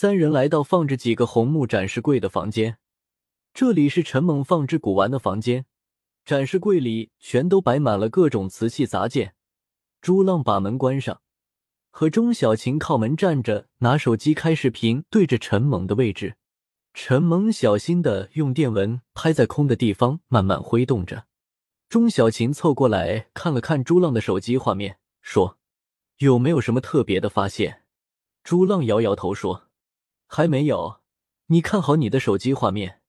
[0.00, 2.78] 三人来到放着几个红木展示柜的房间，
[3.52, 5.66] 这里是陈猛放置古玩的房间。
[6.24, 9.34] 展示柜里全都摆满了各种瓷器杂件。
[10.00, 11.20] 朱浪把门关上，
[11.90, 16.36] 和钟小琴靠门站着，拿手机开视频，对着陈猛的位置。
[16.94, 21.24] 陈猛小心的用电蚊拍在空的地方，慢慢挥动着。
[21.88, 25.58] 钟小琴凑过来看了看朱浪的手机画面，说
[26.18, 27.82] ：“有没有什么特别的发现？”
[28.44, 29.64] 朱浪摇摇头说
[30.28, 31.00] ：“还没有。
[31.46, 33.00] 你看好你的手机画面。”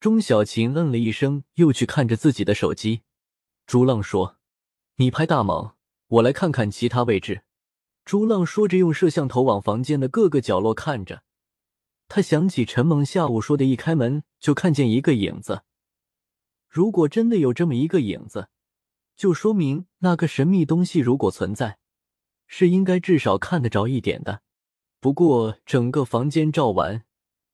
[0.00, 3.02] 钟小琴嗯了一声，又去看着自己的手机。
[3.66, 4.38] 朱浪说
[4.96, 5.74] ：“你拍大猛，
[6.06, 7.42] 我来看看其他位置。”
[8.06, 11.22] 朱浪说着，用摄像头往房间的各个角落看着。
[12.08, 15.64] 他想起陈猛下午说的，一开门就看见一个影子。
[16.66, 18.48] 如果真的有这么一个影子，
[19.16, 21.78] 就说明那个神秘东西如果存在，
[22.46, 24.40] 是应该至少看得着一点的。
[25.00, 27.04] 不过整个房间照完，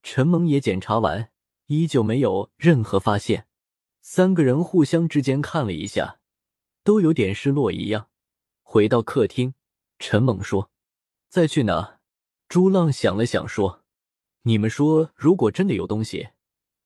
[0.02, 1.30] 陈猛也检查完。
[1.68, 3.48] 依旧没有任何发现，
[4.00, 6.20] 三个人互相之间看了一下，
[6.84, 8.08] 都有点失落一样。
[8.62, 9.54] 回到客厅，
[9.98, 10.70] 陈猛说
[11.28, 11.98] ：“再去哪？”
[12.48, 13.84] 朱浪想了想说
[14.42, 16.28] ：“你们说，如果真的有东西，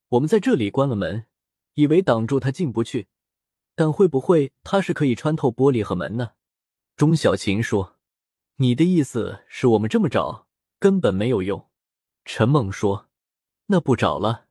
[0.09, 1.27] 我们在这里关了门，
[1.75, 3.09] 以为挡住他进不去，
[3.75, 6.33] 但会不会他是可以穿透玻璃和门呢？”
[6.97, 7.99] 钟小琴说
[8.57, 10.47] ：“你的意思是我们这么找
[10.81, 11.69] 根本没有用？”
[12.27, 13.09] 陈猛说
[13.67, 14.47] ：“那不找了。”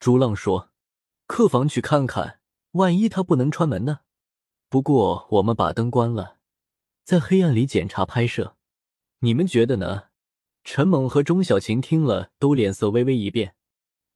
[0.00, 0.70] 朱浪说
[1.26, 2.40] ：“客房去看看，
[2.72, 4.00] 万一他不能穿门呢？
[4.68, 6.38] 不过我们把灯关了，
[7.04, 8.56] 在黑暗里检查拍摄，
[9.20, 10.08] 你们觉得呢？”
[10.64, 13.54] 陈猛和钟小琴听了，都脸色微微一变。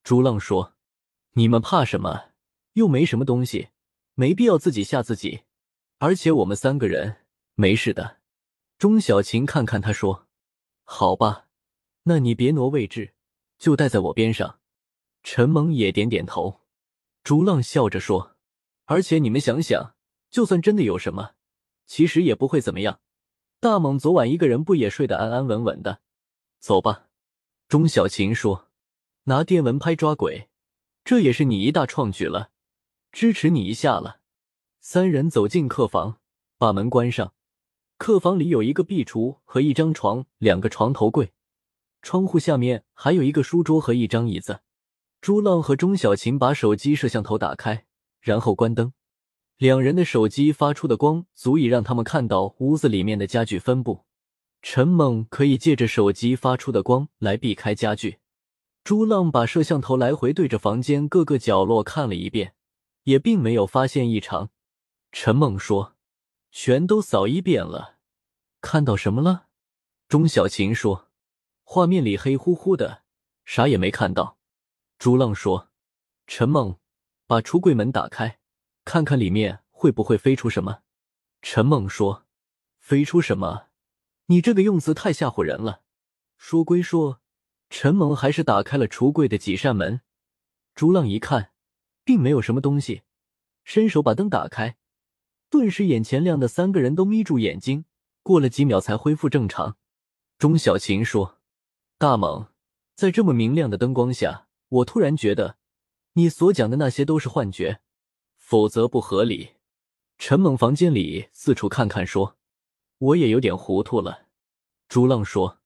[0.02, 0.74] 朱浪说
[1.32, 2.32] ：“你们怕什么？
[2.74, 3.68] 又没什么东西，
[4.14, 5.44] 没必要自己吓自己。
[5.98, 8.18] 而且我们三个人没事的。”
[8.76, 10.26] 钟小琴看看他说
[10.84, 11.46] ：“好吧，
[12.04, 13.14] 那你别挪位置，
[13.58, 14.58] 就待在我边上。”
[15.22, 16.62] 陈猛也点点头，
[17.22, 18.36] 朱浪笑着说
[18.86, 19.94] ：“而且你们想想，
[20.30, 21.34] 就算真的有什么，
[21.86, 23.00] 其实也不会怎么样。
[23.60, 26.00] 大猛昨晚一个人不也睡得安安稳稳的？
[26.58, 27.08] 走吧。”
[27.68, 28.68] 钟小琴说
[29.24, 30.48] ：“拿电蚊拍抓鬼，
[31.04, 32.50] 这也是你一大创举了，
[33.12, 34.18] 支持你一下了。”
[34.80, 36.18] 三人走进客房，
[36.58, 37.32] 把门关上。
[38.02, 41.30] 客房里有一个壁橱和一张床，两个床头柜，
[42.02, 44.62] 窗户下面还有一个书桌和一张椅子。
[45.20, 47.84] 朱浪和钟小琴把手机摄像头打开，
[48.20, 48.92] 然后关灯。
[49.56, 54.04] 两人的手机发出的光足以让他们看到屋子里面的家具分布。
[54.62, 58.18] 陈猛可以借着手机发出的光来避开家具。
[58.82, 62.54] 朱浪把摄像头来回对着房间各个角落看了一遍，
[63.04, 64.50] 也并没有发现异常。
[65.12, 65.91] 陈猛说
[66.52, 67.98] ：“全都扫一遍了，
[68.60, 69.48] 看到什么了？”
[70.06, 71.10] 钟小琴说
[71.64, 73.02] ：“画面里黑乎乎的，
[73.44, 74.38] 啥也没看到。”
[74.98, 75.70] 朱浪说
[76.28, 76.78] ：“陈梦，
[77.26, 78.38] 把橱柜门打开，
[78.84, 80.82] 看看里面会不会飞出什么。”
[81.40, 82.26] 陈梦说
[82.78, 83.68] ：“飞出什么？
[84.26, 85.82] 你这个用词太吓唬人了。”
[86.36, 87.20] 说归说，
[87.70, 90.02] 陈梦还是打开了橱柜的几扇门。
[90.74, 91.52] 朱浪一看，
[92.04, 93.02] 并没有什么东西，
[93.64, 94.76] 伸手把灯打开，
[95.52, 97.84] 顿时眼前亮的，三个人都眯住眼睛，
[98.22, 99.76] 过了几秒才恢复正常。
[100.38, 101.42] 钟小琴说
[101.98, 102.46] ：“大猛，
[102.94, 105.58] 在这么明亮的灯光下。”我突然觉得，
[106.14, 107.82] 你所讲的那些都是幻觉，
[108.38, 109.50] 否则不合理。
[110.16, 112.38] 陈猛房间里四处看看，说
[112.96, 114.28] ：“我也有点糊涂了。”
[114.88, 115.58] 朱浪说：“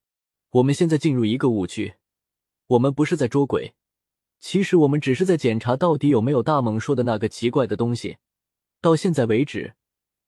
[0.50, 1.94] 我们现在进入一个误区，
[2.66, 3.76] 我们不是在捉鬼，
[4.40, 8.16] 其实我们只是在检查到底有没有大猛说的那个奇怪的东西。
[8.80, 9.74] 到现在为止，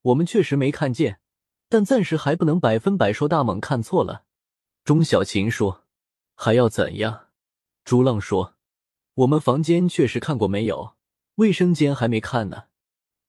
[0.03, 1.21] 我们确实没看见，
[1.69, 4.25] 但暂时还不能百分百说大猛看错了。”
[4.85, 5.85] 钟小琴说
[6.35, 7.29] ：“还要怎样？”
[7.85, 8.55] 朱浪说。
[9.15, 10.95] 我们房间确实看过没有？
[11.37, 12.67] 卫生间还没看呢。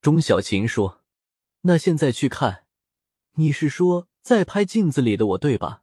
[0.00, 1.02] 钟小琴说
[1.62, 2.64] ：“那现在去看。”
[3.34, 5.82] 你是说在拍镜子里的我对吧？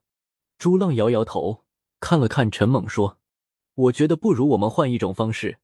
[0.58, 1.66] 朱浪摇摇头，
[2.00, 3.20] 看了看陈猛说
[3.76, 5.58] ：“我觉得不如我们换一种方式，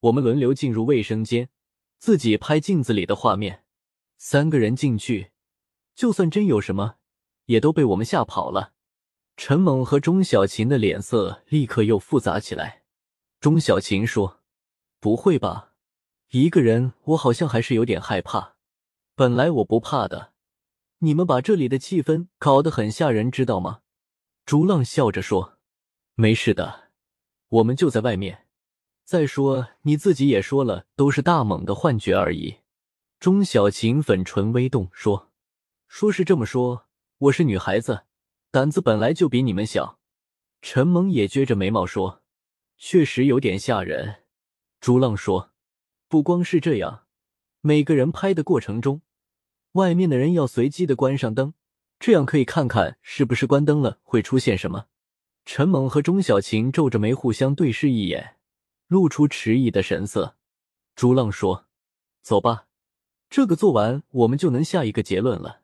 [0.00, 1.50] 我们轮流进入卫生间，
[1.98, 3.64] 自己拍镜子里的画面。
[4.16, 5.32] 三个人进去，
[5.94, 6.96] 就算真有什么，
[7.46, 8.72] 也都被我们吓跑了。”
[9.36, 12.84] 陈猛和钟小琴的脸色立刻又复杂起来。
[13.40, 14.40] 钟小琴说
[15.00, 15.72] ：“不会吧，
[16.30, 18.56] 一个人我好像还是有点害怕。
[19.16, 20.32] 本来我不怕的，
[20.98, 23.80] 你们把这里的气氛搞得很吓人，知道吗？”
[24.46, 25.58] 朱浪笑着说
[26.14, 26.90] ：“没事的，
[27.48, 28.43] 我们就在外面。
[29.04, 32.56] 再说你自己也说了，都是大猛的幻觉而已。”
[33.20, 35.30] 钟小琴粉唇微动说
[35.86, 36.86] ：“说是这么说，
[37.18, 38.04] 我是女孩子，
[38.50, 39.98] 胆子本来就比你们小。”
[40.62, 42.22] 陈猛也撅着眉毛说
[42.78, 44.22] ：“确实有点吓人。”
[44.80, 45.52] 朱浪说
[46.08, 47.04] ：“不光是这样，
[47.60, 49.02] 每个人拍的过程中，
[49.72, 51.52] 外面的人要随机的关上灯，
[51.98, 54.86] 这样可以看看是不是关灯了会出现什么。”
[55.44, 58.36] 陈猛和钟小琴皱着眉互相对视一眼，
[58.88, 60.36] 露出迟疑的神色。
[60.94, 61.66] 朱浪说
[62.22, 62.66] ：“走吧，
[63.28, 65.62] 这个做完我们就能下一个结论了。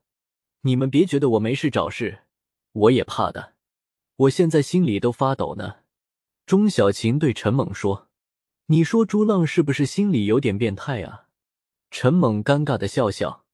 [0.63, 2.21] 你们别觉得我没事找事，
[2.73, 3.55] 我也怕的。”
[4.17, 5.77] 我现在心里都发抖呢。
[6.45, 8.09] 钟小琴对陈猛说
[8.67, 11.29] ：“你说朱浪是不是心里有点变态啊？”
[11.91, 13.45] 陈猛尴尬的笑笑。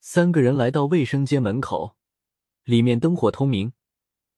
[0.00, 1.96] 三个人来到卫生间门口，
[2.64, 3.72] 里面灯火通明，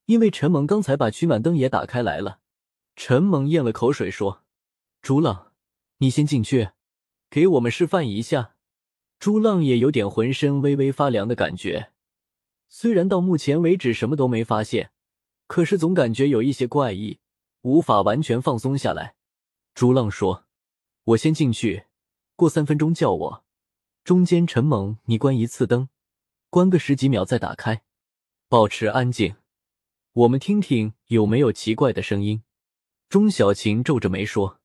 [0.05, 2.39] 因为陈猛刚才把取暖灯也打开来了。
[2.95, 4.42] 陈猛咽了口水说
[5.03, 5.51] ：“朱浪，
[5.97, 6.69] 你先进去，
[7.29, 8.55] 给我们示范一下。”
[9.19, 11.91] 朱浪也有点浑身微微发凉的感觉，
[12.69, 14.91] 虽然到目前为止什么都没发现。
[15.45, 17.19] 可是总感觉有一些怪异，
[17.63, 19.15] 无法完全放松下来。
[19.75, 20.45] 朱浪说
[21.03, 21.83] ：“我先进去，
[22.37, 23.43] 过三分钟叫我。
[24.05, 25.89] 中间陈猛，你关一次灯，
[26.49, 27.83] 关个十几秒再打开，
[28.47, 29.35] 保持安静，
[30.13, 32.41] 我们听听有没有奇怪的声音。”
[33.09, 34.61] 钟小琴皱着眉说：“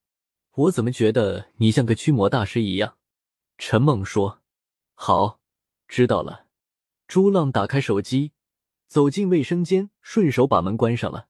[0.59, 2.97] 我怎么觉得你像个驱魔大师一样？”
[3.59, 4.43] 陈猛说
[4.95, 5.39] ：“好，
[5.87, 6.47] 知道了。”
[7.07, 8.33] 朱浪打开手机。
[8.89, 11.29] 走进卫生间，顺手把门关上了。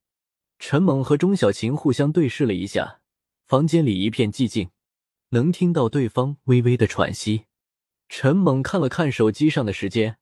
[0.61, 3.01] 陈猛和钟小琴互相对视了一下，
[3.47, 4.71] 房间里一片寂静，
[5.31, 7.47] 能听到对方微微的喘息。
[8.09, 10.19] 陈猛看了看手机上的时间，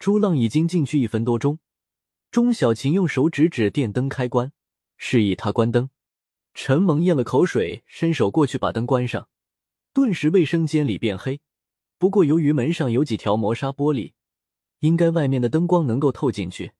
[0.00, 1.60] 朱浪已经进去一分多钟。
[2.32, 4.52] 钟小琴用手指指电灯开关，
[4.96, 5.90] 示意他关灯。
[6.54, 9.28] 陈猛咽了口水，伸手过去把灯关上，
[9.92, 11.40] 顿时卫生间里变黑。
[11.98, 14.12] 不过由于门上有几条磨砂玻璃。
[14.80, 16.72] 应该外面的灯光能够透进去，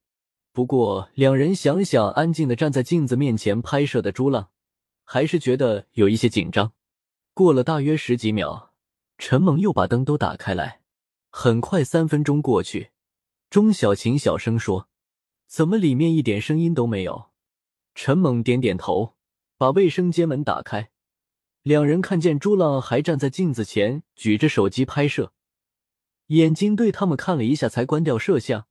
[0.53, 4.51] 不过两人想想安静的站在镜子面前拍摄的朱浪，
[5.05, 6.75] 还是觉得有一些紧张。
[7.33, 8.75] 过了大约十几秒，
[9.17, 10.83] 陈猛又把灯都打开来。
[11.31, 12.91] 很快三分钟过去，
[13.49, 14.89] 钟小琴小声说
[15.49, 17.31] ：“怎么里面一点声音都没有？”
[17.97, 19.15] 陈猛点点头，
[19.57, 20.91] 把卫生间门打开。
[21.63, 25.33] 两人看见朱浪还站在镜子前，举着手机拍摄。
[26.29, 28.67] 眼睛对他们看了一下，才关掉摄像，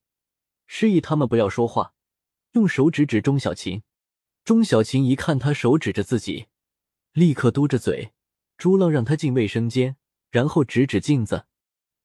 [0.67, 1.93] 示意他们不要说话，
[2.53, 3.83] 用手指指钟小琴。
[4.43, 6.47] 钟小琴一看他手指着自己，
[7.13, 8.11] 立刻嘟着嘴。
[8.57, 9.95] 朱浪让他进卫生间，
[10.29, 11.45] 然后指指镜子。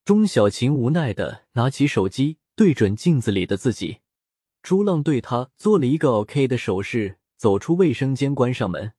[0.04, 3.98] 钟小琴无奈的拿起手机，对准镜子里的自己。
[4.62, 8.97] 朱浪对他做了一个 OK 的手势，走出卫生间，关上门。